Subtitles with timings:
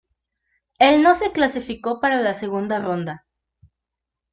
[0.79, 3.27] Él no se clasificó para la segunda ronda.